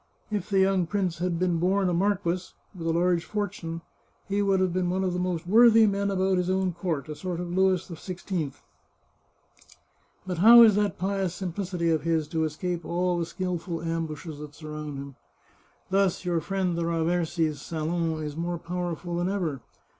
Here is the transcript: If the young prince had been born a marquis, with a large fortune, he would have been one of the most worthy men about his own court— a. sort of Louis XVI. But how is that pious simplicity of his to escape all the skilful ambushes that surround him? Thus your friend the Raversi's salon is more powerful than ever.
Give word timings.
If 0.31 0.49
the 0.49 0.57
young 0.61 0.87
prince 0.87 1.19
had 1.19 1.37
been 1.37 1.59
born 1.59 1.87
a 1.87 1.93
marquis, 1.93 2.53
with 2.73 2.87
a 2.87 2.91
large 2.91 3.23
fortune, 3.23 3.81
he 4.27 4.41
would 4.41 4.59
have 4.59 4.73
been 4.73 4.89
one 4.89 5.03
of 5.03 5.13
the 5.13 5.19
most 5.19 5.45
worthy 5.45 5.85
men 5.85 6.09
about 6.09 6.39
his 6.39 6.49
own 6.49 6.73
court— 6.73 7.07
a. 7.07 7.15
sort 7.15 7.39
of 7.39 7.53
Louis 7.53 7.87
XVI. 7.87 8.51
But 10.25 10.39
how 10.39 10.63
is 10.63 10.73
that 10.73 10.97
pious 10.97 11.35
simplicity 11.35 11.91
of 11.91 12.01
his 12.01 12.27
to 12.29 12.45
escape 12.45 12.83
all 12.83 13.19
the 13.19 13.27
skilful 13.27 13.83
ambushes 13.83 14.39
that 14.39 14.55
surround 14.55 14.97
him? 14.97 15.17
Thus 15.91 16.25
your 16.25 16.41
friend 16.41 16.75
the 16.75 16.85
Raversi's 16.85 17.61
salon 17.61 18.23
is 18.23 18.35
more 18.35 18.57
powerful 18.57 19.17
than 19.17 19.29
ever. 19.29 19.61